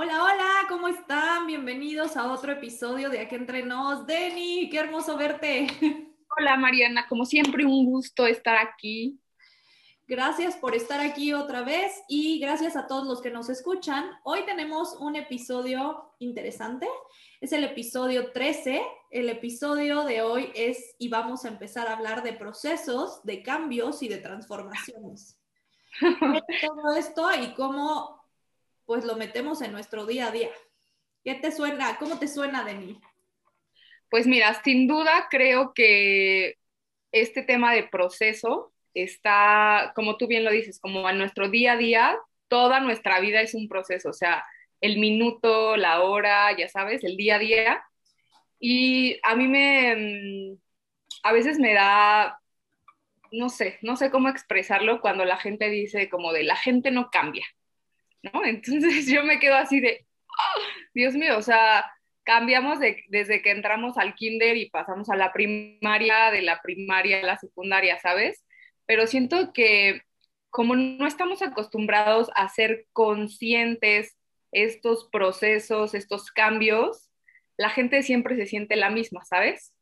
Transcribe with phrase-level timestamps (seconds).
[0.00, 1.48] Hola, hola, ¿cómo están?
[1.48, 4.06] Bienvenidos a otro episodio de Aquí Entre Nos.
[4.06, 5.66] Denny, qué hermoso verte.
[6.38, 9.18] Hola Mariana, como siempre un gusto estar aquí.
[10.06, 14.08] Gracias por estar aquí otra vez y gracias a todos los que nos escuchan.
[14.22, 16.86] Hoy tenemos un episodio interesante.
[17.40, 18.80] Es el episodio 13.
[19.10, 24.00] El episodio de hoy es y vamos a empezar a hablar de procesos, de cambios
[24.04, 25.40] y de transformaciones.
[26.62, 28.17] todo esto y cómo
[28.88, 30.48] pues lo metemos en nuestro día a día.
[31.22, 31.98] ¿Qué te suena?
[31.98, 32.98] ¿Cómo te suena de mí?
[34.08, 36.56] Pues mira, sin duda creo que
[37.12, 41.76] este tema de proceso está, como tú bien lo dices, como a nuestro día a
[41.76, 44.42] día, toda nuestra vida es un proceso, o sea,
[44.80, 47.84] el minuto, la hora, ya sabes, el día a día.
[48.58, 50.58] Y a mí me, mm,
[51.24, 52.40] a veces me da,
[53.32, 57.10] no sé, no sé cómo expresarlo cuando la gente dice como de la gente no
[57.10, 57.44] cambia.
[58.22, 58.44] ¿No?
[58.44, 60.06] Entonces yo me quedo así de,
[60.38, 60.60] ¡ah!
[60.94, 61.90] Dios mío, o sea,
[62.24, 67.26] cambiamos desde que entramos al kinder y pasamos a la primaria, de la primaria a
[67.26, 68.44] la secundaria, ¿sabes?
[68.86, 70.02] Pero siento que
[70.50, 74.16] como no estamos acostumbrados a ser conscientes
[74.52, 77.10] estos procesos, estos cambios,
[77.56, 79.74] la gente siempre se siente la misma, ¿sabes?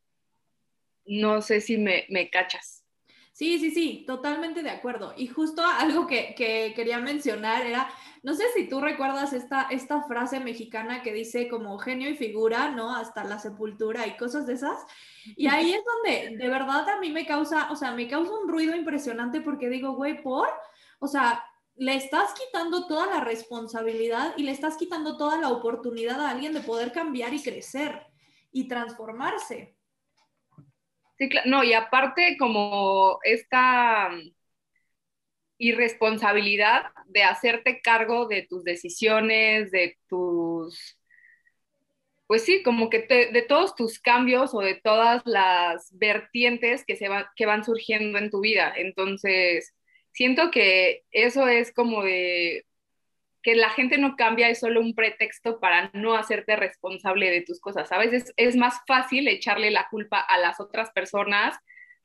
[1.05, 2.86] No sé si me, me cachas.
[3.37, 5.12] Sí, sí, sí, totalmente de acuerdo.
[5.15, 7.87] Y justo algo que, que, quería mencionar era,
[8.23, 12.70] no sé si tú recuerdas esta, esta frase mexicana que dice como genio y figura,
[12.70, 12.97] ¿no?
[12.97, 14.83] Hasta la sepultura y cosas de esas.
[15.37, 18.48] Y ahí es donde de verdad a mí me causa, o sea, me causa un
[18.48, 20.48] ruido impresionante porque digo, güey, por,
[20.98, 26.23] o sea, le estás quitando toda la responsabilidad y le estás quitando toda la oportunidad
[26.23, 28.01] a alguien de poder cambiar y crecer
[28.51, 29.75] y transformarse.
[31.19, 31.48] Sí, claro.
[31.50, 34.31] No, y aparte como esta mm,
[35.58, 40.98] irresponsabilidad de hacerte cargo de tus decisiones, de tus,
[42.27, 43.00] pues sí, como que
[43.33, 48.30] de todos tus cambios o de todas las vertientes que, se que van surgiendo en
[48.30, 48.73] tu vida.
[48.77, 49.74] Entonces,
[50.13, 52.64] siento que eso es como de
[53.46, 57.61] que la gente no cambia es solo un pretexto para no hacerte responsable de tus
[57.61, 57.92] cosas.
[57.92, 61.57] A veces es más fácil echarle la culpa a las otras personas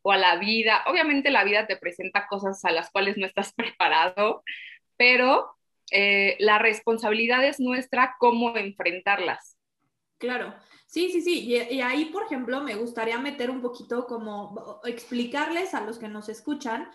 [0.03, 0.83] o a la vida.
[0.85, 4.43] Obviamente la vida te presenta cosas a las cuales no estás preparado,
[4.97, 5.57] pero
[5.89, 9.57] eh, la responsabilidad es nuestra cómo enfrentarlas.
[10.19, 10.53] Claro,
[10.85, 11.39] sí, sí, sí.
[11.39, 16.07] Y, y, ahí, por ejemplo, me gustaría meter un poquito como explicarles a los que
[16.07, 16.91] nos escuchan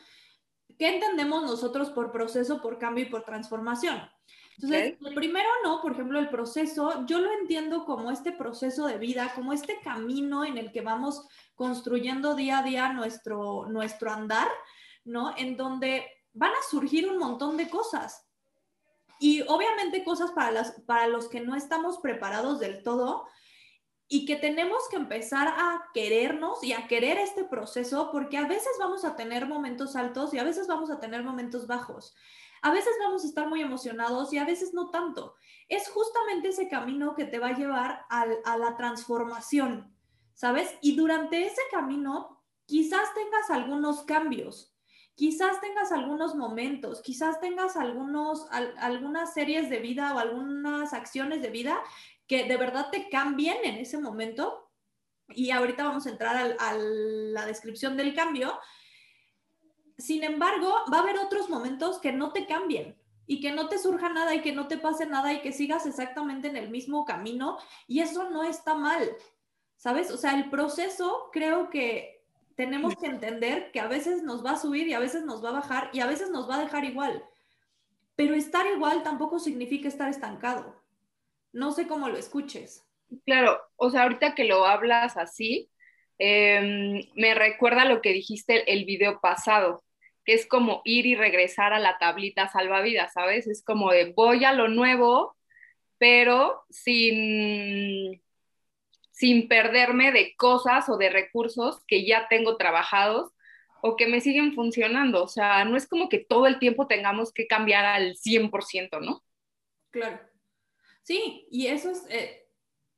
[0.78, 4.08] qué entendemos nosotros por proceso, por cambio y por transformación.
[4.62, 9.32] Entonces, primero no, por ejemplo, el proceso, yo lo entiendo como este proceso de vida,
[9.34, 14.48] como este camino en el que vamos construyendo día a día nuestro, nuestro andar,
[15.04, 15.34] ¿no?
[15.36, 18.26] En donde van a surgir un montón de cosas.
[19.18, 23.26] Y obviamente cosas para, las, para los que no estamos preparados del todo
[24.08, 28.72] y que tenemos que empezar a querernos y a querer este proceso porque a veces
[28.78, 32.14] vamos a tener momentos altos y a veces vamos a tener momentos bajos.
[32.62, 35.34] A veces vamos a estar muy emocionados y a veces no tanto.
[35.68, 39.94] Es justamente ese camino que te va a llevar a la transformación,
[40.34, 40.74] ¿sabes?
[40.80, 44.74] Y durante ese camino quizás tengas algunos cambios,
[45.14, 51.50] quizás tengas algunos momentos, quizás tengas algunos, algunas series de vida o algunas acciones de
[51.50, 51.80] vida
[52.26, 54.70] que de verdad te cambien en ese momento.
[55.28, 58.58] Y ahorita vamos a entrar a la descripción del cambio,
[59.98, 62.96] sin embargo, va a haber otros momentos que no te cambien
[63.26, 65.86] y que no te surja nada y que no te pase nada y que sigas
[65.86, 69.16] exactamente en el mismo camino y eso no está mal,
[69.76, 70.10] ¿sabes?
[70.10, 72.24] O sea, el proceso creo que
[72.54, 75.50] tenemos que entender que a veces nos va a subir y a veces nos va
[75.50, 77.24] a bajar y a veces nos va a dejar igual,
[78.14, 80.82] pero estar igual tampoco significa estar estancado.
[81.52, 82.84] No sé cómo lo escuches.
[83.24, 85.70] Claro, o sea, ahorita que lo hablas así,
[86.18, 89.82] em, me recuerda lo que dijiste el video pasado,
[90.26, 93.46] que es como ir y regresar a la tablita salvavidas, ¿sabes?
[93.46, 95.36] Es como de voy a lo nuevo,
[95.98, 98.20] pero sin,
[99.12, 103.32] sin perderme de cosas o de recursos que ya tengo trabajados
[103.82, 105.22] o que me siguen funcionando.
[105.22, 109.22] O sea, no es como que todo el tiempo tengamos que cambiar al 100%, ¿no?
[109.90, 110.18] Claro.
[111.02, 112.45] Sí, y eso es, eh,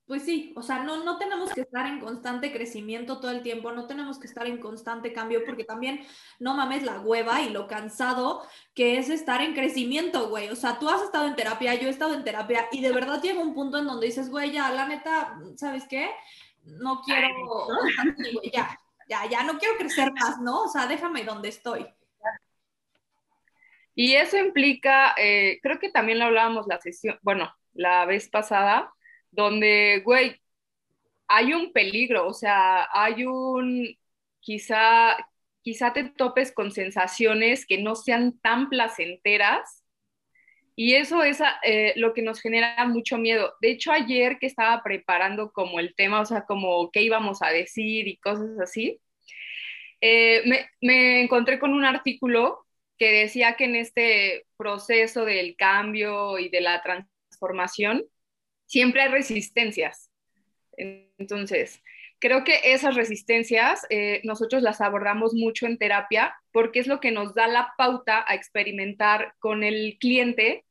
[0.09, 3.73] pues sí, o sea, no, no tenemos que estar en constante crecimiento todo el tiempo,
[3.73, 6.01] no tenemos que estar en constante cambio, porque también
[6.39, 8.43] no mames la hueva y lo cansado
[8.75, 10.49] que es estar en crecimiento, güey.
[10.49, 13.21] O sea, tú has estado en terapia, yo he estado en terapia, y de verdad
[13.21, 16.09] llega un punto en donde dices, güey, ya, la neta, ¿sabes qué?
[16.65, 17.29] No quiero,
[18.51, 20.63] ya, ya, ya, no quiero crecer más, ¿no?
[20.63, 21.87] O sea, déjame donde estoy.
[23.95, 28.95] Y eso implica, eh, creo que también lo hablábamos la sesión, bueno, la vez pasada,
[29.31, 30.37] donde, güey,
[31.29, 33.97] hay un peligro, o sea, hay un,
[34.41, 35.17] quizá,
[35.63, 39.85] quizá te topes con sensaciones que no sean tan placenteras
[40.79, 43.55] y eso es eh, lo que nos genera mucho miedo.
[43.61, 47.49] De hecho, ayer que estaba preparando como el tema, o sea, como qué íbamos a
[47.49, 49.01] decir y cosas así,
[50.01, 52.65] eh, me, me, encontré con un artículo
[52.97, 58.05] que decía que en este proceso del cambio y de la transformación
[58.69, 60.13] siempre hay resistencias.
[60.77, 61.83] Entonces,
[62.21, 67.11] creo que esas resistencias eh, nosotros las abordamos mucho en terapia porque es lo que
[67.11, 70.65] nos da la pauta a experimentar con el cliente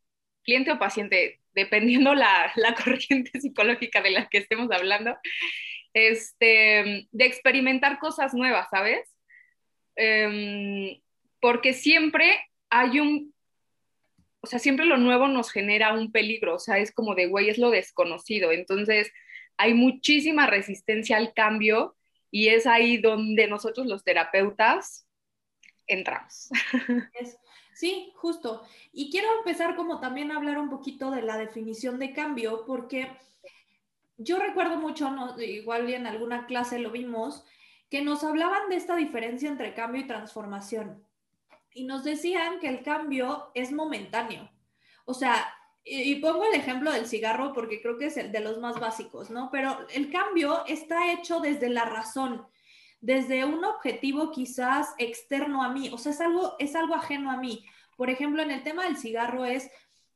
[0.47, 5.15] cliente o paciente, dependiendo la, la corriente psicológica de la que estemos hablando,
[5.93, 9.13] este, de experimentar cosas nuevas, ¿sabes?
[9.95, 11.00] Em,
[11.41, 12.39] porque siempre
[12.69, 13.33] hay un,
[14.42, 17.50] o sea, siempre lo nuevo nos genera un peligro, o sea, es como de, güey,
[17.50, 19.12] es lo desconocido, entonces
[19.57, 21.95] hay muchísima resistencia al cambio
[22.30, 25.07] y es ahí donde nosotros los terapeutas
[25.88, 26.50] entramos.
[27.78, 28.63] Sí, justo.
[28.92, 33.07] Y quiero empezar como también a hablar un poquito de la definición de cambio, porque
[34.18, 35.39] yo recuerdo mucho, ¿no?
[35.39, 37.45] igual en alguna clase lo vimos,
[37.92, 41.06] que nos hablaban de esta diferencia entre cambio y transformación.
[41.71, 44.49] Y nos decían que el cambio es momentáneo.
[45.05, 45.53] O sea,
[45.83, 49.29] y, pongo el ejemplo del cigarro porque creo que es el de los más básicos,
[49.29, 49.49] ¿no?
[49.51, 52.45] Pero el cambio está hecho desde la razón
[52.99, 57.37] desde un objetivo quizás externo a mí, o sea, es algo, es algo ajeno a
[57.37, 57.65] mí.
[57.95, 59.69] Por ejemplo, en el tema del cigarro es,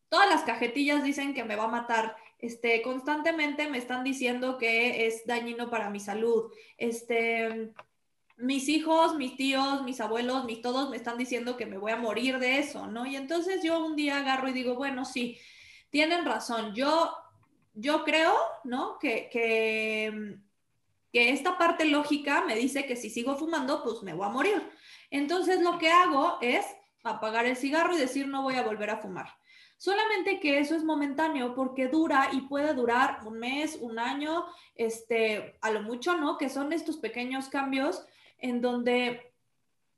[0.10, 5.06] todas las cajetillas dicen que me va a matar, este, constantemente me están diciendo que
[5.06, 7.72] es dañino para mi salud, este,
[8.42, 11.98] mis hijos, mis tíos, mis abuelos, mis todos me están diciendo que me voy a
[11.98, 13.06] morir de eso, ¿no?
[13.06, 15.38] Y entonces yo un día agarro y digo, bueno, sí,
[15.90, 17.14] tienen razón, yo,
[17.74, 18.34] yo creo,
[18.64, 18.98] ¿no?
[19.00, 20.40] Que, que
[21.12, 24.72] que esta parte lógica me dice que si sigo fumando, pues me voy a morir.
[25.10, 26.66] Entonces lo que hago es
[27.04, 29.28] apagar el cigarro y decir no voy a volver a fumar.
[29.78, 34.46] Solamente que eso es momentáneo porque dura y puede durar un mes, un año,
[34.76, 36.38] este, a lo mucho, ¿no?
[36.38, 38.06] Que son estos pequeños cambios
[38.42, 39.34] en donde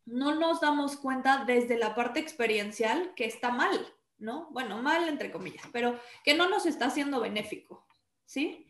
[0.06, 3.80] no nos damos cuenta desde la parte experiencial que está mal,
[4.18, 4.50] ¿no?
[4.51, 7.88] Bueno, mal entre comillas, pero que no nos está haciendo benéfico,
[8.25, 8.68] ¿sí?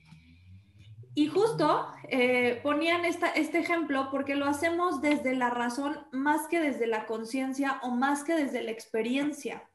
[1.16, 6.88] Y justo eh, ponían este ejemplo porque lo hacemos desde la razón más que desde
[6.88, 9.69] la conciencia o más que desde la experiencia.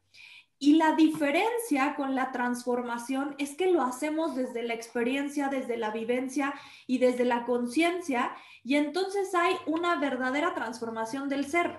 [0.58, 5.90] Y la diferencia con la transformación es que lo hacemos desde la experiencia, desde la
[5.90, 6.52] vivencia
[6.86, 8.34] y desde la conciencia,
[8.64, 11.78] y entonces hay una verdadera transformación del ser.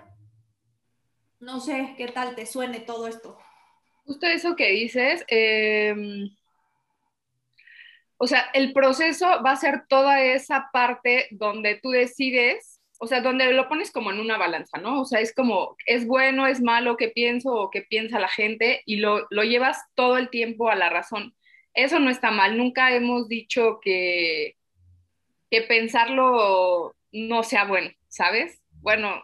[1.39, 3.37] No sé qué tal te suene todo esto.
[4.05, 5.93] Justo eso que dices, eh,
[8.21, 13.21] o sea, el proceso va a ser toda esa parte donde tú decides, o sea,
[13.21, 15.01] donde lo pones como en una balanza, ¿no?
[15.01, 18.83] O sea, es como, es bueno, es malo, qué pienso o qué piensa la gente
[18.85, 21.33] y lo, lo llevas todo el tiempo a la razón.
[21.73, 24.57] Eso no está mal, nunca hemos dicho que,
[25.49, 28.61] que pensarlo no sea bueno, ¿sabes?
[28.81, 29.23] Bueno,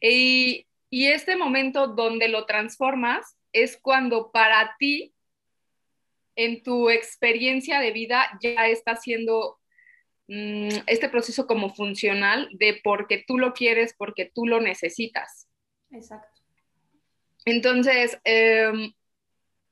[0.00, 5.14] y, y este momento donde lo transformas es cuando para ti
[6.34, 9.63] en tu experiencia de vida ya está haciendo mm,
[10.26, 15.48] este proceso como funcional de porque tú lo quieres, porque tú lo necesitas.
[15.90, 16.40] Exacto.
[17.44, 18.92] Entonces, em,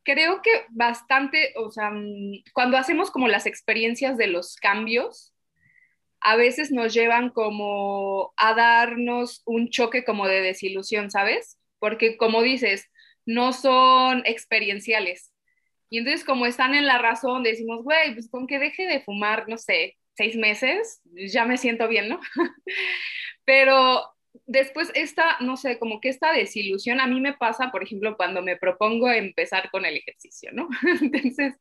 [0.02, 5.34] creo que bastante, o sea, mm, cuando hacemos como las experiencias de los cambios,
[6.20, 11.58] a veces nos llevan como a darnos un choque como de desilusión, ¿sabes?
[11.78, 12.88] Porque como dices,
[13.24, 15.32] no son experienciales,
[15.92, 19.46] y entonces como están en la razón, decimos, güey, pues con que deje de fumar,
[19.46, 22.20] no sé, seis meses, ya me siento bien, ¿no?
[23.44, 24.02] Pero
[24.46, 28.42] después esta, no sé, como que esta desilusión a mí me pasa, por ejemplo, cuando
[28.42, 30.68] me propongo empezar con el ejercicio, ¿no?
[31.02, 31.54] Entonces,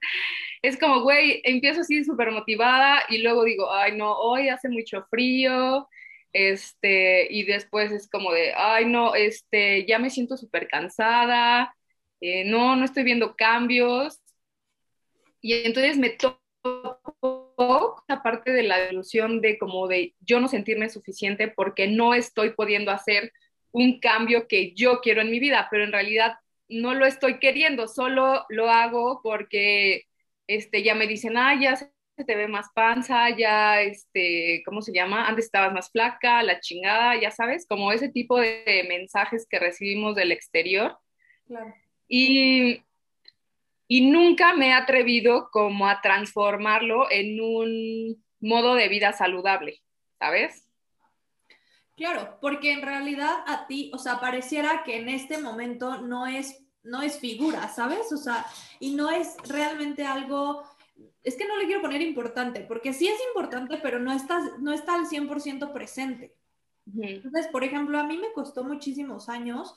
[0.61, 5.05] es como, güey, empiezo así súper motivada y luego digo, ay, no, hoy hace mucho
[5.09, 5.87] frío,
[6.33, 11.75] este, y después es como de, ay, no, este, ya me siento súper cansada,
[12.21, 14.21] eh, no, no estoy viendo cambios,
[15.41, 16.11] y entonces me
[17.67, 22.13] tocó esa parte de la ilusión de como de yo no sentirme suficiente porque no
[22.13, 23.33] estoy pudiendo hacer
[23.71, 26.35] un cambio que yo quiero en mi vida, pero en realidad
[26.67, 30.05] no lo estoy queriendo, solo lo hago porque
[30.47, 31.91] este, ya me dicen, ah, ya se
[32.25, 35.27] te ve más panza, ya, este, ¿cómo se llama?
[35.27, 40.15] Antes estabas más flaca, la chingada, ya sabes, como ese tipo de mensajes que recibimos
[40.15, 40.97] del exterior
[41.51, 41.73] Claro.
[42.07, 42.81] Y,
[43.91, 49.81] y nunca me he atrevido como a transformarlo en un modo de vida saludable,
[50.17, 50.65] ¿sabes?
[51.97, 56.63] Claro, porque en realidad a ti, o sea, pareciera que en este momento no es,
[56.83, 58.13] no es figura, ¿sabes?
[58.13, 58.45] O sea,
[58.79, 60.63] y no es realmente algo,
[61.21, 64.71] es que no le quiero poner importante, porque sí es importante, pero no está, no
[64.71, 66.33] está al 100% presente.
[66.95, 69.75] Entonces, por ejemplo, a mí me costó muchísimos años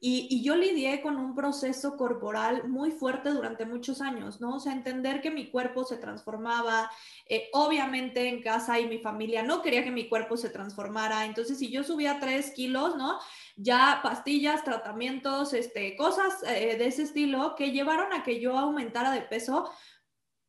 [0.00, 4.56] y, yo lidié con un proceso corporal muy fuerte durante muchos años, ¿no?
[4.56, 6.90] O sea, entender que mi cuerpo se transformaba,
[7.26, 11.58] eh, obviamente en casa y mi familia no quería que mi cuerpo se transformara, entonces
[11.58, 13.18] si yo subía tres kilos, ¿no?
[13.56, 19.10] Ya pastillas, tratamientos, este, cosas eh, de ese estilo que llevaron a que yo aumentara
[19.10, 19.68] de peso,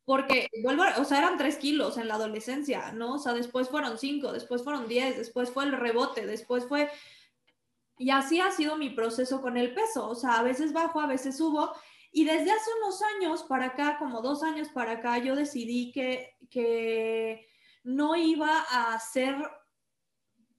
[0.06, 3.16] porque vuelvo, o sea, eran tres kilos en la adolescencia, ¿no?
[3.16, 6.90] O sea, después fueron cinco, después fueron diez, después fue el rebote, después fue
[8.00, 11.06] y así ha sido mi proceso con el peso, o sea, a veces bajo, a
[11.06, 11.74] veces subo.
[12.14, 16.38] Y desde hace unos años para acá, como dos años para acá, yo decidí que,
[16.50, 17.46] que
[17.84, 19.36] no iba a hacer,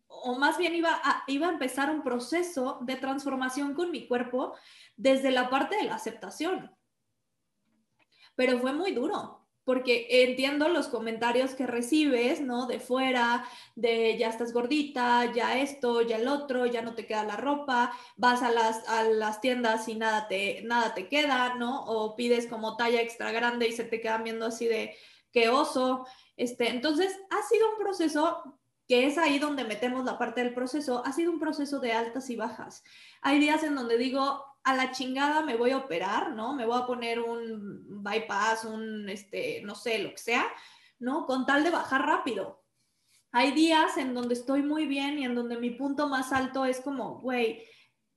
[0.07, 4.55] o más bien iba iba a empezar un proceso de transformación con mi cuerpo
[4.97, 6.71] desde la parte de la aceptación.
[8.35, 12.67] Pero fue muy duro, porque entiendo los comentarios que recibes, ¿no?
[12.67, 13.45] De fuera,
[13.77, 17.93] de ya estás gordita, ya esto, ya el otro, ya no te queda la ropa,
[18.17, 21.85] vas a las, a las tiendas y nada te, nada te queda, ¿no?
[21.85, 24.97] O pides como talla extra grande y se te quedan viendo así de
[25.33, 26.07] qué oso.
[26.37, 31.05] Este, entonces, ha sido un proceso que es ahí donde metemos la parte del proceso,
[31.07, 32.83] ha sido un proceso de altas y bajas.
[33.23, 36.55] Hay días en donde digo, a la chingada me voy a operar, ¿no?
[36.55, 40.47] Me voy a poner un bypass, un, este, no sé, lo que sea,
[40.99, 41.27] ¿no?
[41.27, 42.63] Con tal de bajar rápido.
[43.33, 46.81] Hay días en donde estoy muy bien y en donde mi punto más alto es
[46.81, 47.65] como, güey,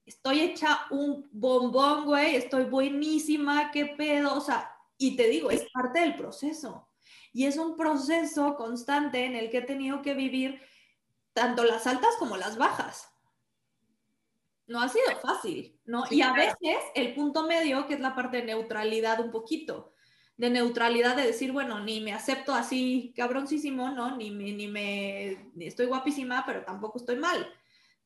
[0.05, 5.65] estoy hecha un bombón, güey, estoy buenísima, qué pedo, o sea, y te digo, es
[5.71, 6.89] parte del proceso.
[7.31, 10.61] Y es un proceso constante en el que he tenido que vivir
[11.33, 13.13] tanto las altas como las bajas
[14.67, 16.03] no ha sido fácil, ¿no?
[16.09, 19.93] y a veces el punto medio, que es la parte de neutralidad un poquito,
[20.37, 24.17] de neutralidad de decir, bueno, ni me acepto así cabroncísimo, ¿no?
[24.17, 27.47] Ni me, ni me, estoy guapísima, pero tampoco estoy mal.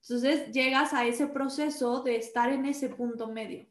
[0.02, 3.66] Entonces llegas a ese proceso de estar en ese punto medio.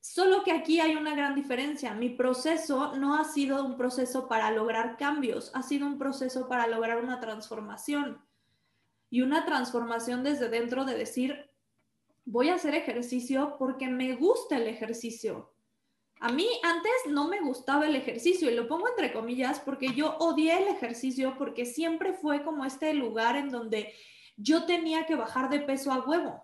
[0.00, 1.94] Solo que aquí hay una gran diferencia.
[1.94, 6.66] Mi proceso no ha sido un proceso para lograr cambios, ha sido un proceso para
[6.66, 8.22] lograr una transformación
[9.08, 11.50] y una transformación desde dentro de decir,
[12.24, 15.52] voy a hacer ejercicio porque me gusta el ejercicio.
[16.20, 20.16] A mí antes no me gustaba el ejercicio y lo pongo entre comillas porque yo
[20.18, 23.92] odié el ejercicio porque siempre fue como este lugar en donde
[24.36, 26.42] yo tenía que bajar de peso a huevo.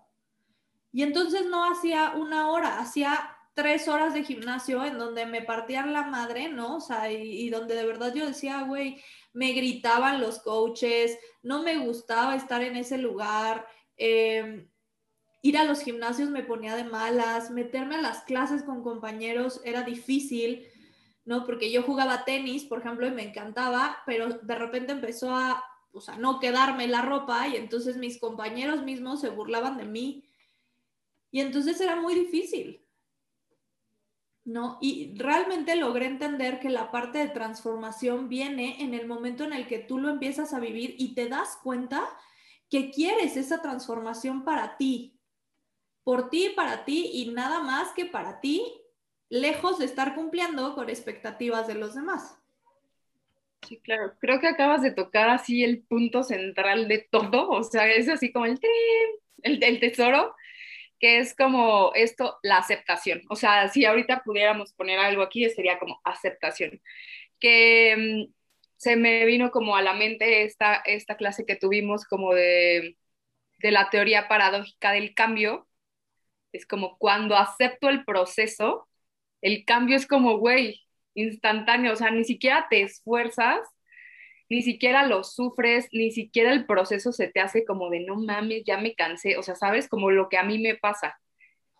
[0.91, 5.93] Y entonces no hacía una hora, hacía tres horas de gimnasio en donde me partían
[5.93, 6.77] la madre, ¿no?
[6.77, 9.01] O sea, y, donde de verdad yo decía, güey,
[9.33, 13.65] me gritaban los coaches, no me gustaba estar en ese lugar.
[13.97, 14.67] Em,
[15.41, 19.83] ir a los gimnasios me ponía de malas, meterme a las clases con compañeros era
[19.83, 20.67] difícil,
[21.25, 21.45] ¿no?
[21.45, 26.01] Porque yo jugaba tenis, por ejemplo, y me encantaba, pero de repente empezó a, o
[26.01, 30.25] sea, no quedarme la ropa y entonces mis compañeros mismos se burlaban de mí.
[31.31, 32.81] Y entonces era muy difícil.
[34.43, 34.79] ¿no?
[34.81, 39.67] Y realmente logré entender que la parte de transformación viene en el momento en el
[39.67, 42.07] que tú lo empiezas a vivir y te das cuenta
[42.69, 45.20] que quieres esa transformación para ti,
[46.03, 48.81] por ti, para ti y nada más que para ti,
[49.29, 52.37] lejos de estar cumpliendo con expectativas de los demás.
[53.67, 54.13] Sí, claro.
[54.19, 58.31] Creo que acabas de tocar así el punto central de todo, o sea, es así
[58.31, 58.59] como el,
[59.43, 60.35] el, el tesoro
[61.01, 63.23] que es como esto, la aceptación.
[63.29, 66.81] O sea, si ahorita pudiéramos poner algo aquí, sería como aceptación.
[67.39, 68.33] Que mm,
[68.77, 72.97] se me vino como a la mente esta, esta clase que tuvimos como de,
[73.59, 75.67] de la teoría paradójica del cambio.
[76.51, 78.87] Es como cuando acepto el proceso,
[79.41, 80.81] el cambio es como, güey,
[81.15, 83.59] instantáneo, o sea, ni siquiera te esfuerzas
[84.51, 88.63] ni siquiera lo sufres, ni siquiera el proceso se te hace como de no mames,
[88.65, 91.17] ya me cansé, o sea, sabes, como lo que a mí me pasa.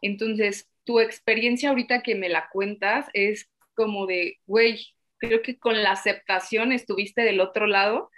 [0.01, 4.87] Entonces, tu experiencia ahorita que me la cuentas es como de, güey,
[5.17, 8.09] creo que con la aceptación estuviste del otro lado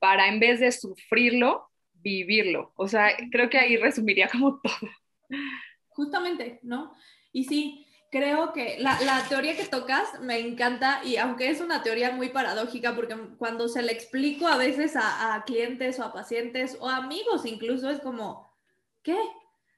[0.00, 2.72] para en vez de sufrirlo, vivirlo.
[2.76, 4.90] O sea, creo que ahí resumiría como todo.
[5.94, 6.94] Justamente, ¿no?
[7.32, 12.12] Y sí, creo que la, teoría que tocas me encanta y aunque es una teoría
[12.12, 16.88] muy paradójica porque cuando se le explico a veces a, clientes o a pacientes o
[16.88, 18.52] amigos incluso es como,
[19.02, 19.16] ¿qué?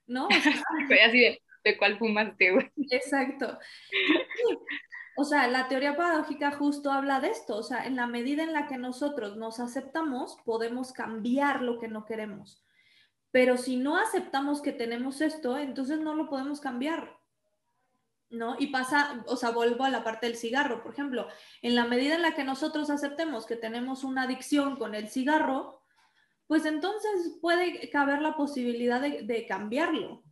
[0.05, 0.27] ¿No?
[1.05, 2.71] así de, de cuál fumaste, güey.
[2.91, 3.57] Exacto.
[5.19, 7.57] O sea, la teoría paradójica justo habla de esto.
[7.57, 11.87] O sea, en la medida en la que nosotros nos aceptamos, podemos cambiar lo que
[11.87, 12.63] no queremos.
[13.31, 17.17] Pero si no aceptamos que tenemos esto, entonces no lo podemos cambiar.
[18.29, 18.57] ¿No?
[18.59, 21.27] Y pasa, o sea, vuelvo a la parte del cigarro, por ejemplo,
[21.61, 25.81] en la medida en la que nosotros aceptemos que tenemos una adicción con el cigarro,
[26.47, 30.23] pues entonces puede caber la posibilidad de, cambiarlo.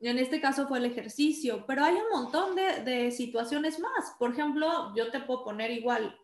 [0.00, 4.14] En este caso fue el ejercicio, pero hay un montón de, de, situaciones más.
[4.18, 6.16] Por ejemplo, yo te puedo poner igual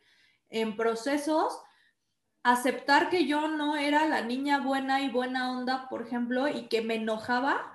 [0.51, 1.61] en procesos,
[2.53, 6.83] aceptar que yo no era la niña buena y buena onda, por ejemplo, y que
[6.83, 7.75] me enojaba.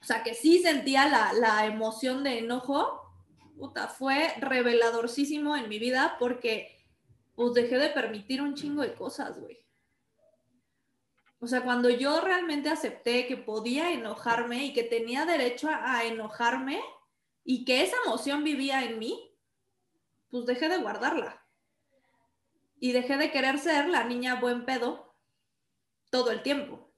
[0.00, 3.02] O sea, que sí sentía la, la emoción de enojo.
[3.58, 6.76] Puta, fue reveladorcísimo en mi vida porque
[7.34, 9.66] pues dejé de permitir un chingo de cosas, güey.
[11.38, 16.80] O sea, cuando yo realmente acepté que podía enojarme y que tenía derecho a, enojarme
[17.44, 19.32] y que esa emoción vivía en mí,
[20.30, 21.45] pues dejé de guardarla.
[22.78, 25.14] Y dejé de querer ser la niña buen pedo
[26.10, 26.92] todo el tiempo.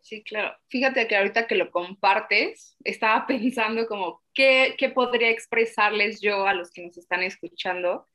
[0.00, 0.54] Sí, claro.
[0.68, 6.54] Fíjate que ahorita que lo compartes, estaba pensando como, ¿qué, qué podría expresarles yo a
[6.54, 8.06] los que nos están escuchando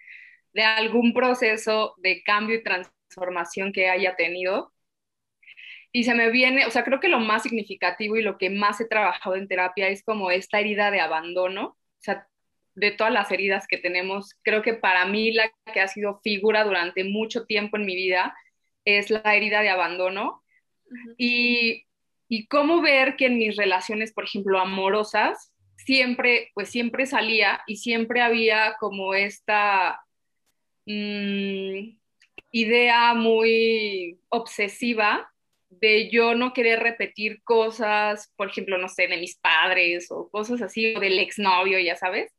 [0.53, 2.93] de algún proceso de cambio y transformación?
[3.73, 4.71] que haya tenido.
[5.91, 8.79] Y se me viene, o sea, creo que lo más significativo y lo que más
[8.81, 11.69] he trabajado en terapia es como esta herida de abandono.
[11.69, 12.28] O sea,
[12.79, 16.63] de todas las heridas que tenemos, creo que para mí la que ha sido figura
[16.63, 18.35] durante mucho tiempo en mi vida
[18.85, 20.43] es la herida de abandono.
[21.17, 21.85] y,
[22.27, 27.77] y cómo ver que en mis relaciones, por ejemplo, amorosas, siempre, pues siempre salía y
[27.77, 30.01] siempre había como esta...
[30.85, 31.99] Mmm,
[32.51, 35.31] idea muy obsesiva
[35.69, 40.61] de yo no querer repetir cosas, por ejemplo, no sé, de mis padres o cosas
[40.61, 42.33] así, o del exnovio, ya sabes.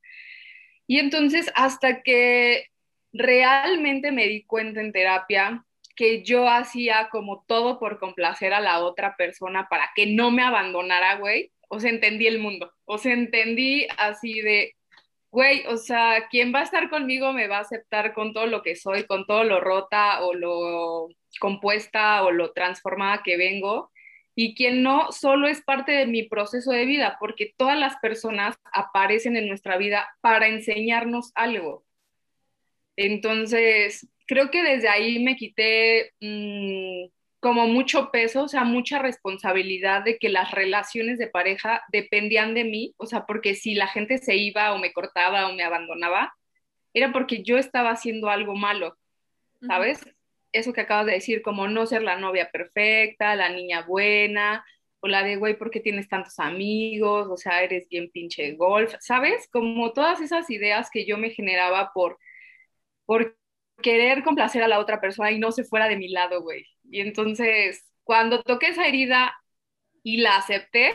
[0.90, 2.66] Y entonces, hasta que
[3.12, 8.80] realmente me di cuenta en terapia que yo hacía como todo por complacer a la
[8.80, 13.12] otra persona para que no me abandonara, güey, o sea, entendí el mundo, o sea,
[13.12, 14.74] entendí así de,
[15.30, 18.62] güey, o sea, quien va a estar conmigo me va a aceptar con todo lo
[18.62, 21.06] que soy, con todo lo rota o lo
[21.38, 23.92] compuesta o lo transformada que vengo.
[24.34, 28.56] Y quien no, solo es parte de mi proceso de vida, porque todas las personas
[28.72, 31.84] aparecen en nuestra vida para enseñarnos algo.
[32.96, 37.08] Entonces, creo que desde ahí me quité mm,
[37.40, 42.64] como mucho peso, o sea, mucha responsabilidad de que las relaciones de pareja dependían de
[42.64, 46.34] mí, o sea, porque si la gente se iba o me cortaba o me abandonaba,
[46.92, 48.96] era porque yo estaba haciendo algo malo,
[49.66, 50.00] ¿sabes?
[50.52, 54.64] Eso que acabas de decir, como no ser la novia perfecta, la niña buena,
[55.00, 57.28] o la de, güey, ¿por qué tienes tantos amigos?
[57.30, 59.48] O sea, eres bien pinche golf, ¿sabes?
[59.50, 62.18] Como todas esas ideas que yo me generaba por,
[63.06, 63.36] por
[63.82, 66.66] querer complacer a la otra persona y no se fuera de mi lado, güey.
[66.90, 69.34] Y entonces, cuando toqué esa herida
[70.02, 70.94] y la acepté,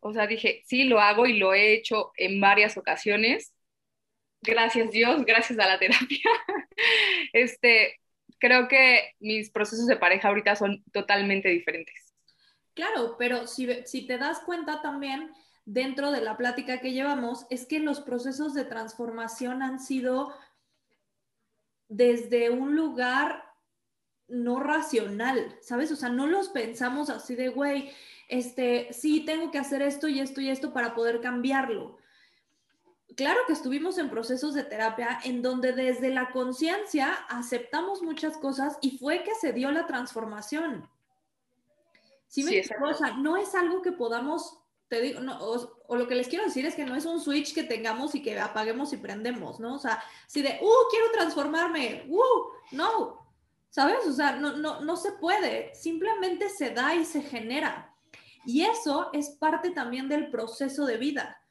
[0.00, 3.52] o sea, dije, sí, lo hago y lo he hecho en varias ocasiones.
[4.42, 6.20] Gracias Dios, gracias a la terapia.
[7.32, 8.00] este,
[8.42, 12.12] creo que mis procesos de pareja ahorita son totalmente diferentes.
[12.74, 13.66] Claro, pero si,
[14.08, 15.32] te das cuenta también
[15.64, 20.34] dentro de la plática que llevamos, es que los procesos de transformación han sido
[21.86, 23.44] desde un lugar
[24.26, 25.92] no racional, ¿sabes?
[25.92, 27.92] O sea, no los pensamos así de, güey,
[28.28, 31.98] este, sí, tengo que hacer esto y esto y esto para poder cambiarlo.
[33.16, 38.78] Claro que estuvimos en procesos de terapia en donde desde la conciencia aceptamos muchas cosas
[38.80, 40.88] y fue que se dio la transformación.
[42.28, 46.08] ¿Sí me sí, o sea, no es algo que podamos, te digo, no, o, lo
[46.08, 48.92] que les quiero decir es que no es un switch que tengamos y que apaguemos
[48.92, 49.74] y prendemos, ¿no?
[49.74, 53.26] O sea, si de, uh, quiero transformarme, uh, no,
[53.68, 54.06] ¿sabes?
[54.06, 57.94] O sea, no, no, no se puede, simplemente se da y se genera.
[58.46, 61.41] Y eso es parte también del proceso de vida.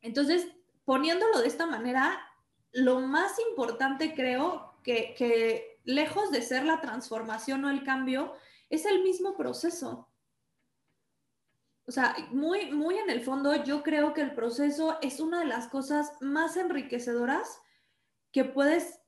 [0.00, 0.46] Entonces,
[0.84, 2.18] poniéndolo de esta manera,
[2.72, 8.34] lo más importante creo que, que lejos de ser la transformación o el cambio,
[8.70, 10.08] es el mismo proceso.
[11.86, 15.46] O sea, muy, muy en el fondo, yo creo que el proceso es una de
[15.46, 17.62] las cosas más enriquecedoras
[18.30, 19.00] que puedes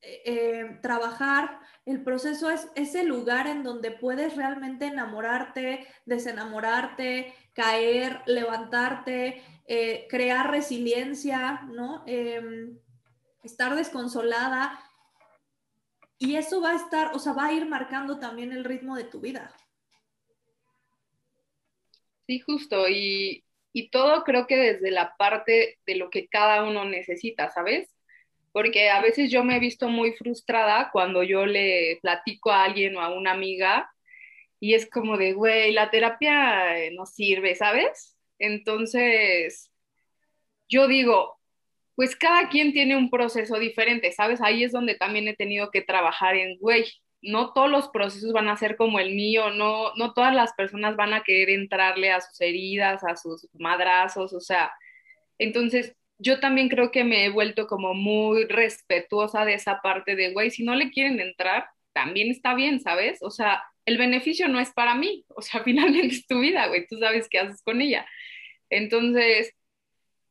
[0.00, 9.42] eh, trabajar, el proceso es ese lugar en donde puedes realmente enamorarte, desenamorarte, caer, levantarte,
[9.66, 12.04] eh, crear resiliencia, ¿no?
[12.06, 12.78] Em,
[13.42, 14.78] estar desconsolada.
[16.18, 19.04] Y eso va a estar, o sea, va a ir marcando también el ritmo de
[19.04, 19.54] tu vida.
[22.26, 22.88] Sí, justo.
[22.88, 27.94] Y, y todo creo que desde la parte de lo que cada uno necesita, ¿sabes?
[28.52, 32.96] Porque a veces yo me he visto muy frustrada cuando yo le platico a alguien
[32.96, 33.90] o a una amiga
[34.60, 38.16] y es como de, güey, la terapia eh, no sirve, ¿sabes?
[38.38, 39.70] Entonces,
[40.68, 41.38] yo digo,
[41.94, 44.40] pues cada quien tiene un proceso diferente, ¿sabes?
[44.40, 46.84] Ahí es donde también he tenido que trabajar en, güey,
[47.22, 50.96] no todos los procesos van a ser como el mío, no, no todas las personas
[50.96, 54.72] van a querer entrarle a sus heridas, a sus madrazos, o sea,
[55.38, 60.32] entonces yo también creo que me he vuelto como muy respetuosa de esa parte de,
[60.32, 63.22] güey, si no le quieren entrar, también está bien, ¿sabes?
[63.22, 66.86] O sea, el beneficio no es para mí, o sea, finalmente es tu vida, güey,
[66.86, 68.06] tú sabes qué haces con ella.
[68.70, 69.54] Entonces,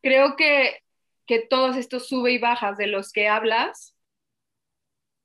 [0.02, 0.82] creo que,
[1.28, 3.96] que todos estos sube y bajas de los que hablas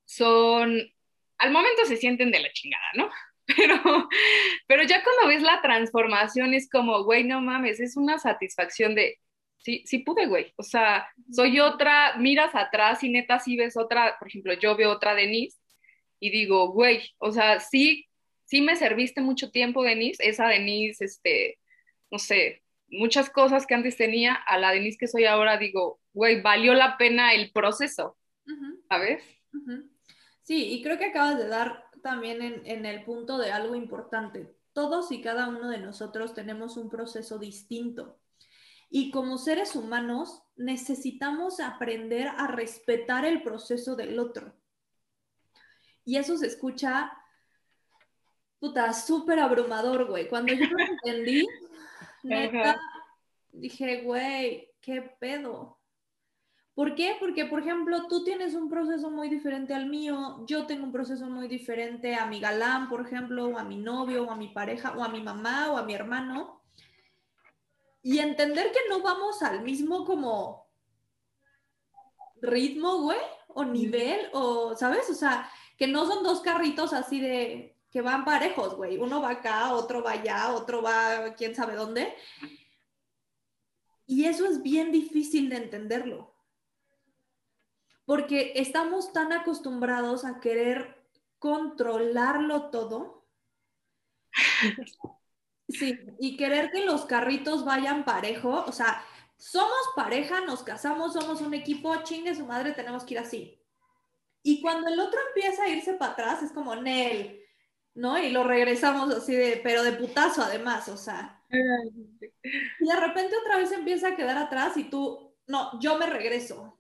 [0.05, 0.93] son,
[1.39, 3.11] al momento se sienten de la chingada, ¿no?
[3.57, 4.09] Pero,
[4.67, 9.19] pero ya cuando ves la transformación es como, güey, no mames, es una satisfacción de,
[9.57, 10.53] sí, sí pude, güey.
[10.57, 14.91] O sea, soy otra, miras atrás y neta sí ves otra, por ejemplo, yo veo
[14.91, 15.59] otra Denise
[16.21, 18.08] y digo, güey, o sea, sí,
[18.49, 21.59] sí me serviste mucho tiempo, Denise, esa Denise, este,
[22.11, 26.41] no sé, muchas cosas que antes tenía, a la Denise que soy ahora, digo, güey,
[26.41, 28.17] valió la pena el proceso,
[28.89, 29.23] ¿sabes?
[30.43, 34.57] Sí, y creo que acabas de dar también en, en el punto de algo importante.
[34.73, 38.19] Todos y cada uno de nosotros tenemos un proceso distinto.
[38.89, 44.55] Y como seres humanos necesitamos aprender a respetar el proceso del otro.
[46.07, 47.13] Y eso se escucha,
[48.59, 50.29] puta, súper abrumador, güey.
[50.29, 51.47] Cuando yo lo entendí,
[52.23, 52.81] neta,
[53.53, 55.79] dije, güey, qué pedo.
[56.75, 57.17] ¿Por qué?
[57.19, 61.27] Porque, por ejemplo, tú tienes un proceso muy diferente al mío, yo tengo un proceso
[61.27, 64.95] muy diferente a mi galán, por ejemplo, o a mi novio, o a mi pareja,
[64.97, 66.63] o a mi mamá, o a mi hermano.
[68.01, 70.69] Y entender que no vamos al mismo como
[72.41, 73.19] ritmo, güey,
[73.49, 75.11] o nivel, o, ¿sabes?
[75.11, 78.99] O sea, que no son dos carritos así de que van parejos, güey.
[78.99, 82.15] Uno va acá, otro va allá, otro va quién sabe dónde.
[84.07, 86.35] Y eso es bien difícil de entenderlo.
[88.05, 91.05] Porque estamos tan acostumbrados a querer
[91.39, 93.27] controlarlo todo.
[95.71, 99.05] Sí, y querer que los carritos vayan parejo, o sea,
[99.37, 103.61] somos pareja, nos casamos, somos un equipo, chingue su madre, tenemos que ir así.
[104.43, 107.39] Y cuando el otro empieza a irse para atrás, es como Nel,
[107.99, 108.17] ¿no?
[108.17, 111.43] Y lo regresamos así de, pero de putazo además, o sea.
[111.51, 116.79] Y de repente otra vez empieza a quedar atrás y tú, no, yo me regreso,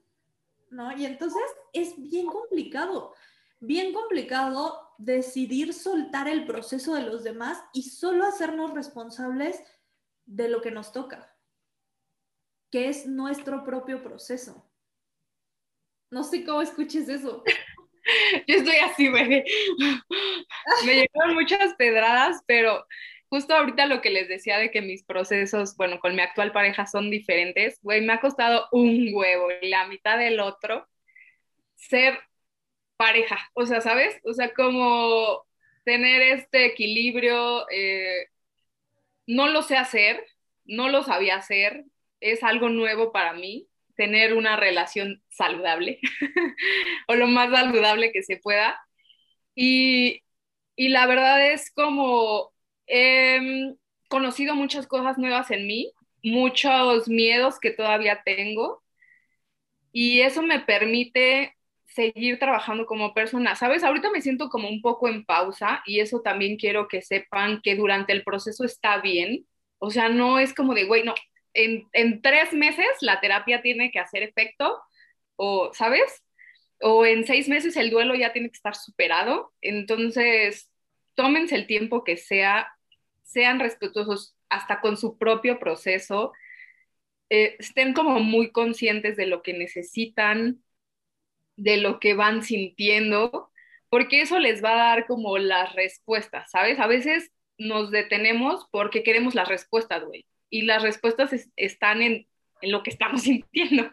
[0.70, 0.96] ¿no?
[0.96, 3.14] Y entonces es bien complicado,
[3.58, 9.60] bien complicado decidir soltar el proceso de los demás y solo hacernos responsables
[10.24, 11.34] de lo que nos toca,
[12.70, 14.70] que es nuestro propio proceso.
[16.12, 17.42] No sé cómo escuches eso.
[18.46, 19.44] Yo estoy así, güey.
[20.86, 22.86] Me llegaron muchas pedradas, pero
[23.28, 26.86] justo ahorita lo que les decía de que mis procesos, bueno, con mi actual pareja
[26.86, 30.88] son diferentes, güey, me ha costado un huevo y la mitad del otro
[31.76, 32.18] ser
[32.96, 34.20] pareja, o sea, ¿sabes?
[34.24, 35.46] O sea, como
[35.84, 38.26] tener este equilibrio, eh,
[39.26, 40.24] no lo sé hacer,
[40.64, 41.84] no lo sabía hacer,
[42.20, 43.67] es algo nuevo para mí,
[43.98, 46.00] tener una relación saludable
[47.08, 48.80] o lo más saludable que se pueda.
[49.54, 50.22] Y,
[50.76, 52.52] y la verdad es como
[52.86, 53.74] he
[54.08, 58.82] conocido muchas cosas nuevas en mí, muchos miedos que todavía tengo
[59.92, 61.56] y eso me permite
[61.86, 63.56] seguir trabajando como persona.
[63.56, 67.60] Sabes, ahorita me siento como un poco en pausa y eso también quiero que sepan
[67.62, 69.46] que durante el proceso está bien.
[69.78, 71.14] O sea, no es como de, güey, no,
[71.58, 74.80] en, tres meses la terapia tiene que hacer efecto
[75.36, 76.24] o, ¿sabes?
[76.80, 79.52] O en seis meses el duelo ya tiene que estar superado.
[79.60, 80.70] Entonces,
[81.14, 82.68] tómense el tiempo que sea,
[83.22, 86.32] sean respetuosos hasta con su propio proceso,
[87.30, 90.62] eh, estén como muy conscientes de lo que necesitan,
[91.56, 93.50] de lo que van sintiendo,
[93.90, 96.78] porque eso les va a dar como las respuestas, ¿sabes?
[96.78, 102.26] A veces nos detenemos porque queremos las respuestas, güey, y las respuestas están en,
[102.60, 103.90] en, lo que estamos sintiendo.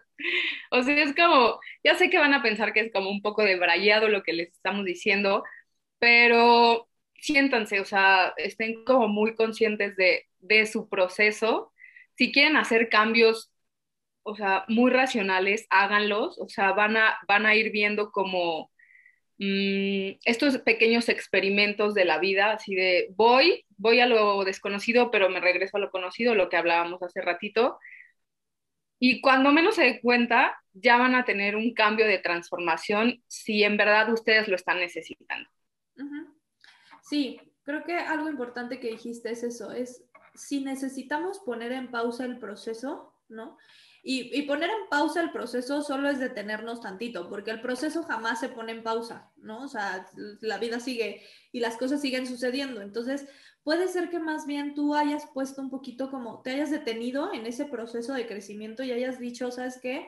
[0.72, 3.44] O sea, es como, ya sé que van a pensar que es como un poco
[3.44, 5.44] de brayado lo que les estamos diciendo,
[6.00, 6.88] pero
[7.20, 11.74] siéntanse, o sea, estén como muy conscientes de, de su proceso.
[12.15, 13.52] Si quieren hacer cambios
[14.26, 18.72] o sea, muy racionales, háganlos, o sea, van a, van a ir viendo como
[19.38, 25.30] mm, estos pequeños experimentos de la vida, así de voy, voy a lo desconocido, pero
[25.30, 27.80] me regreso a lo conocido, lo que hablábamos hace ratito.
[29.00, 33.63] Y cuando menos se dé cuenta, ya van a tener un cambio de transformación si
[33.63, 35.50] en verdad ustedes lo están necesitando.
[37.04, 42.26] Sí, creo que algo importante que dijiste es eso, es si necesitamos poner en pausa
[42.26, 43.58] el proceso, ¿no?
[44.08, 48.50] Y, poner en pausa el proceso solo es detenernos tantito, porque el proceso jamás se
[48.50, 49.63] pone en pausa, ¿no?
[49.63, 50.08] O sea,
[50.41, 52.82] la vida sigue y las cosas siguen sucediendo.
[52.82, 53.28] Entonces,
[53.63, 57.48] puede ser que más bien tú hayas puesto un poquito como, te hayas detenido en
[57.48, 60.08] ese proceso de crecimiento y hayas dicho, ¿sabes qué?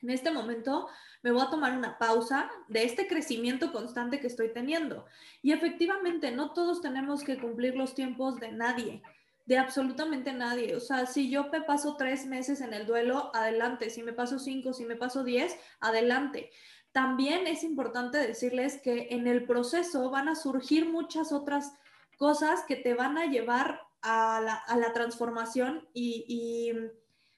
[0.00, 0.88] En este momento
[1.22, 5.06] me voy a tomar una pausa de este crecimiento constante que estoy teniendo.
[5.42, 9.00] Y efectivamente, no todos tenemos que cumplir los tiempos de nadie
[9.44, 10.76] de absolutamente nadie.
[10.76, 13.90] O sea, si yo me paso tres meses en el duelo, adelante.
[13.90, 16.50] Si me paso cinco, si me paso diez, adelante.
[16.92, 21.72] También es importante decirles que en el proceso van a surgir muchas otras
[22.18, 26.72] cosas que te van a llevar a la, transformación y,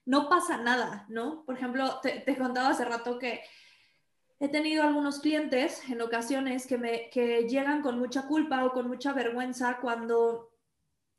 [0.07, 1.45] no pasa nada, ¿no?
[1.47, 3.41] Por ejemplo, te, te, contaba hace rato que
[4.39, 8.89] he tenido algunos clientes en ocasiones que, me, que llegan con mucha culpa o con
[8.89, 10.54] mucha vergüenza cuando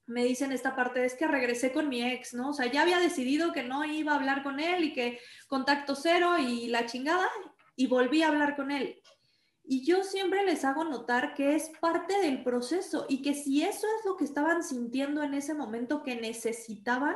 [0.08, 2.50] me dicen esta parte, es que regresé con mi ex, ¿no?
[2.50, 5.96] O sea, ya había decidido que no iba a hablar con él y que contacto
[5.96, 7.28] cero y la chingada,
[7.76, 9.02] y volví a hablar con él.
[9.64, 13.88] Y yo siempre les hago notar que es parte del proceso y que si eso
[14.00, 17.16] es lo que estaban sintiendo en ese momento que necesitaban,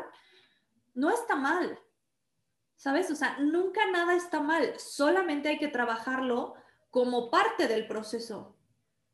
[0.96, 1.80] no está mal.
[2.76, 3.12] ¿Sabes?
[3.12, 6.56] O sea, nunca nada está mal, solamente hay que trabajarlo
[6.90, 8.58] como parte del proceso.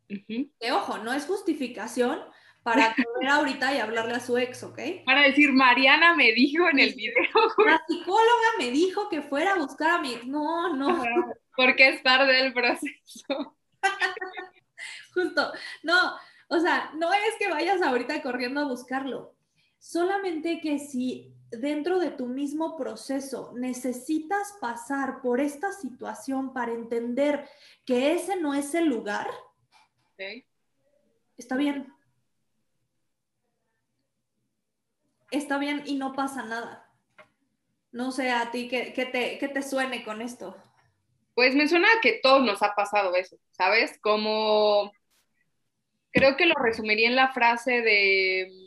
[0.07, 2.21] Que ojo, no es justificación,
[2.65, 4.79] para correr ahorita y hablarle a su ex, ¿ok?
[5.05, 7.13] Para decir, Mariana me dijo en el video.
[7.63, 11.03] La psicóloga me dijo que fuera a buscar a mi No, no.
[11.55, 13.55] Porque es parte del proceso.
[15.13, 15.53] Justo.
[15.83, 16.15] No,
[16.47, 19.35] o sea, no es que vayas ahorita corriendo a buscarlo.
[19.77, 27.47] Solamente que si dentro de tu mismo proceso necesitas pasar por esta situación para entender
[27.85, 29.29] que ese no es el lugar,
[31.37, 31.94] está bien
[35.37, 36.89] está bien y no pasa nada.
[37.91, 40.55] No sé a ti qué, te, te suene con esto.
[41.33, 43.97] Pues me suena que todos nos ha pasado eso, ¿sabes?
[44.01, 44.91] Como
[46.11, 48.65] creo que lo resumiría en la frase de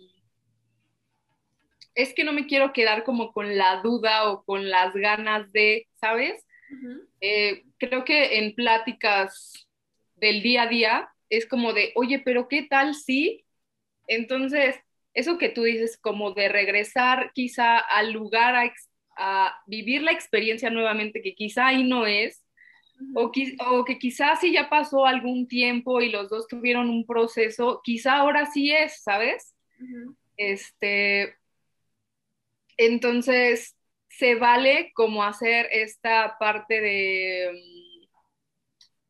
[1.95, 5.89] es que no me quiero quedar como con la duda o con las ganas de,
[5.95, 6.47] ¿sabes?
[7.21, 9.69] Eh, creo que en pláticas
[10.15, 13.45] del día a día es como de, oye, pero ¿qué tal si?
[14.07, 14.77] Entonces,
[15.15, 18.55] eso que tú dices, como de regresar quizá al lugar
[19.17, 22.45] a, vivir la experiencia nuevamente, que quizá ahí no es,
[23.15, 28.19] o, que quizá si ya pasó algún tiempo y los dos tuvieron un proceso, quizá
[28.19, 29.57] ahora sí es, ¿sabes?
[30.37, 31.35] Este,
[32.77, 33.77] entonces,
[34.09, 38.09] se vale como hacer esta parte de,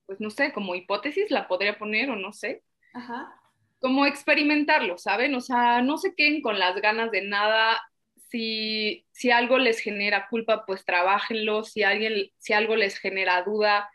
[0.07, 2.63] pues no sé, como hipótesis, la podría poner o no sé.
[2.95, 3.38] Ajá
[3.81, 5.35] como experimentarlo, ¿saben?
[5.35, 7.81] O sea, no se queden con las ganas de nada.
[8.31, 11.65] Si, si algo les genera culpa, pues trabajenlo.
[11.65, 13.91] Si, alguien, si algo les genera duda,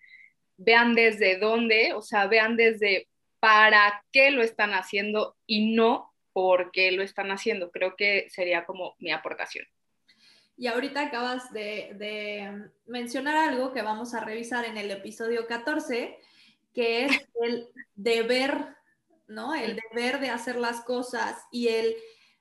[0.58, 3.08] vean desde dónde, o sea, vean desde
[3.39, 7.72] para qué lo están haciendo y no por qué lo están haciendo.
[7.72, 9.65] Creo que sería como mi aportación.
[10.56, 16.17] Y ahorita acabas de, de mencionar algo que vamos a revisar en el episodio 14,
[16.74, 18.76] que es el deber
[19.34, 19.54] ¿no?
[19.56, 21.96] El deber de hacer las cosas y el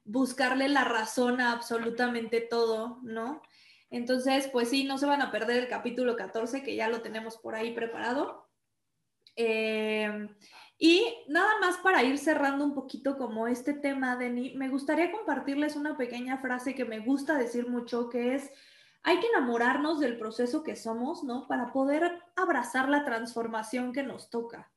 [0.04, 3.42] buscarle la razón a absolutamente todo, ¿no?
[3.90, 7.36] Entonces, pues sí, no se van a perder el capítulo 14, que ya lo tenemos
[7.36, 8.48] por ahí preparado.
[9.36, 10.34] Em,
[10.78, 15.76] y nada más para ir cerrando un poquito como este tema, Deni, me gustaría compartirles
[15.76, 18.50] una pequeña frase que me gusta decir mucho, que es,
[19.02, 21.46] hay que enamorarnos del proceso que somos, ¿no?
[21.46, 24.71] Para poder abrazar la transformación que nos toca.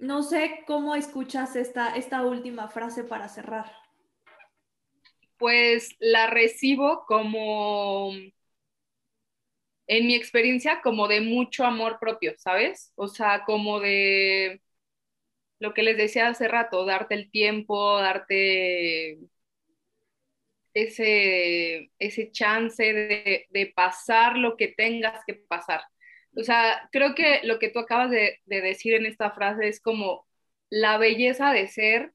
[0.00, 3.70] No sé cómo escuchas esta, esta última frase para cerrar.
[5.36, 8.10] Pues la recibo como,
[9.86, 12.92] en mi experiencia, como de mucho amor propio, ¿sabes?
[12.94, 14.62] O sea, como de
[15.58, 19.18] lo que les decía hace rato, darte el tiempo, darte
[20.72, 25.82] ese, ese chance de, de pasar lo que tengas que pasar
[26.36, 30.26] o sea, creo que lo que tú acabas de, decir en esta frase es como
[30.68, 32.12] la belleza de ser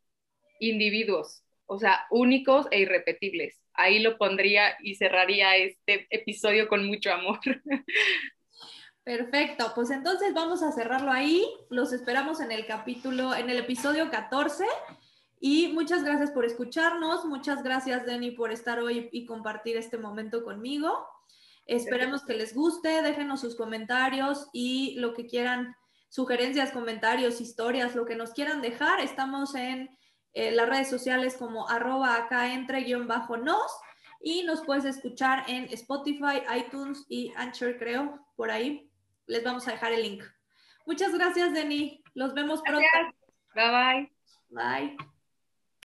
[0.60, 3.62] individuos, o sea, únicos e irrepetibles.
[3.74, 7.40] Ahí lo pondría y cerraría este episodio con mucho amor.
[9.04, 11.46] Perfecto, pues entonces vamos a cerrarlo ahí.
[11.70, 14.66] Los esperamos en el capítulo, en el episodio 14.
[15.40, 17.26] Y muchas gracias por escucharnos.
[17.26, 21.06] Muchas gracias, Denny, por estar hoy y compartir este momento conmigo.
[21.66, 23.02] Esperemos que les guste.
[23.02, 25.76] Déjenos sus comentarios y lo que quieran,
[26.10, 29.00] sugerencias, comentarios, historias, lo que nos quieran dejar.
[29.00, 29.90] Estamos en
[30.34, 33.72] eh, las redes sociales como arroba acá entre guion bajo nos
[34.22, 38.90] y nos puedes escuchar en Spotify, iTunes y Anchor, creo, por ahí
[39.28, 40.24] les vamos a dejar el link.
[40.86, 42.04] Muchas gracias, Denny.
[42.14, 42.88] Los vemos pronto.
[43.54, 44.12] Bye bye.
[44.50, 44.98] Bye.